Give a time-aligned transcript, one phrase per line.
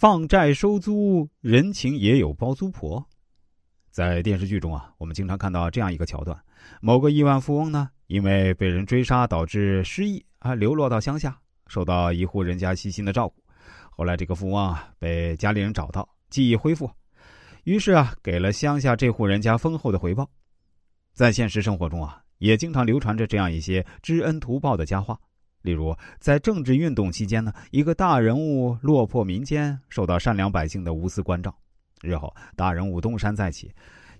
[0.00, 3.06] 放债收租，人情也有包租婆。
[3.90, 6.42] 在电视剧中啊，我们经常看到这样一个桥段：
[6.80, 13.44] 某个亿万富翁呢，因为被人追杀导致失忆啊，流落到乡下，受到一户人家细心的照顾。
[13.90, 16.90] 后来这个富翁啊，被家里人找到，记忆恢复，
[17.64, 20.26] 于是啊，给了乡下这户人家丰厚的回报。
[21.12, 25.20] 在现实生活中啊，也经常流传着这样一些知恩图报的佳话。
[25.62, 31.54] 例如，在政治运动期间呢，一个大人物落魄民间，受到善良百姓的无私关照。
[32.02, 33.70] 日后大人物东山再起，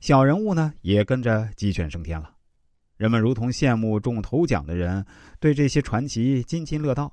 [0.01, 2.31] 小人物呢也跟着鸡犬升天了。
[2.99, 5.03] 人们如同羡慕中头奖的人，
[5.39, 7.11] 对这些传奇津津乐道。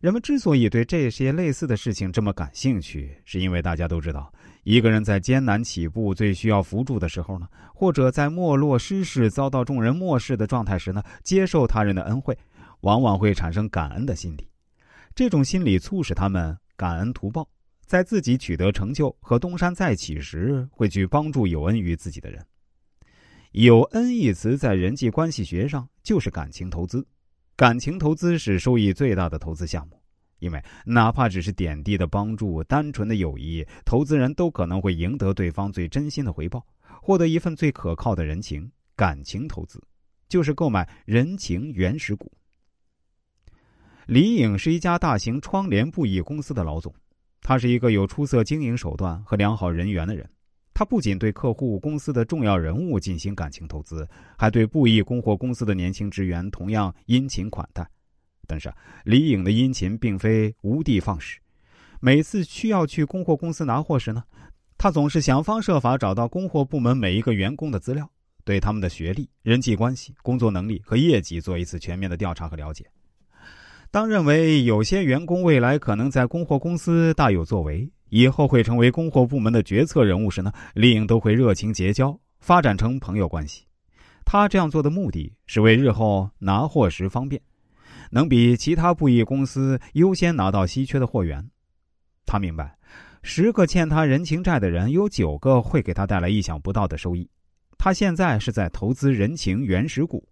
[0.00, 4.30] 人们之所以对这些类似的事情这么感兴趣，是因为大家都知道，
[4.64, 12.36] 一个人在艰难起步、最需要扶助的时候呢，或者在没落失势、遭到众人漠视的状态时呢，接受他人的恩惠。
[12.84, 14.46] 往往会产生感恩的心理，
[15.14, 17.48] 这种心理促使他们感恩图报，
[17.86, 22.44] 在自己取得成就和东山再起时，会去帮助有恩于自己的人。
[23.52, 27.06] 有恩一词在人际关系学上就是感情投资，
[27.56, 29.98] 感情投资是收益最大的投资项目，
[30.40, 36.62] 因为哪怕只是点滴的帮助、单纯的友谊，投资人都可能会赢得对方最真心的回报，
[37.00, 38.70] 获得一份最可靠的人情。
[38.94, 39.82] 感情投资
[40.28, 42.30] 就是购买人情原始股。
[44.06, 46.94] 李颖是一家大型窗帘布艺公司的老总，
[47.40, 50.28] 他是一个有出色经营手段和良好人缘的人。
[50.74, 57.88] 他不仅对客户、公司的重要人物进行感情投资，还对布艺供货公司的年轻职员同样殷勤款待。
[58.46, 58.70] 但是，
[59.04, 61.38] 李颖的殷勤并非无的放矢。
[62.00, 64.22] 每次需要去供货公司拿货时呢，
[64.76, 68.10] 他总是想方设法找到供货部门每一个员工的资料，
[68.44, 72.84] 对他们的学历、人际关系、工作能力和业绩做一次全面的调查和了解。
[73.94, 83.64] 当认为有些员工未来可能在供货公司大有作为，以后会成为供货部门的决策人物时呢，丽颖都会热情结交，发展成朋友关系。
[84.24, 87.40] 他这样做的目的是为日后拿货时方便，
[88.10, 91.48] 能比其他布艺公司优先拿到稀缺的货源。
[92.26, 92.76] 他明白，
[93.22, 97.30] 十个欠他人情债的人，有九个会给他带来意想不到的收益。
[97.78, 100.26] 他现在是在投资人情原始股。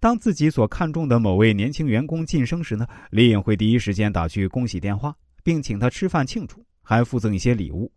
[0.00, 7.90] 当自己所看中的某位年轻员工晋升时呢，李颖会第一时间打去恭喜电话，并请他吃饭庆祝，还附赠一些礼物。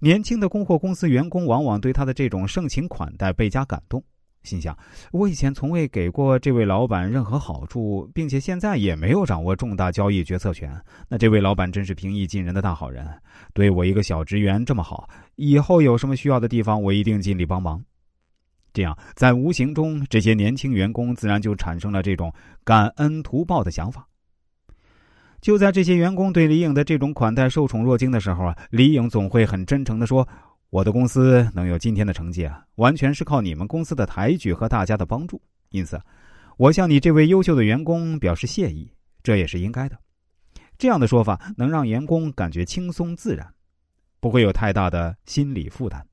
[0.00, 4.00] 年轻的供货公司员工往往对他的这种盛情款待倍加感动，
[4.44, 4.78] 心想：
[5.10, 10.72] 我以前从未给过这位老板任何好处，并且现在也没有掌握重大交易决策权。
[11.08, 13.04] 那这位老板真是平易近人的大好人，
[13.52, 17.82] 对我一个小职员这么好，以后有什么需要的地方，我一定尽力帮忙。
[18.72, 22.32] 这样，在无形中，这些年轻员工自然就产生了这种
[22.64, 24.06] 感恩图报的想法。
[25.40, 30.26] 就在这些员工对李颖的这种款待受宠若惊的时候啊，李颖总会很真诚的说
[30.70, 35.40] ：“我的公司能有今天的成绩啊，完全是靠你们公司的抬举和大家的帮助。
[35.70, 36.00] 因此，
[36.56, 38.92] 我向你这位优秀的员工表示谢意，
[39.22, 39.96] 这也是应该的。”
[40.76, 43.46] 这样的说法能让员工感觉轻松自然，
[44.20, 46.04] 不会有太大的心理负担。